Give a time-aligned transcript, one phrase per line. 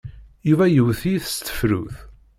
[0.47, 1.95] Yuba iwet-iyi s tefrut.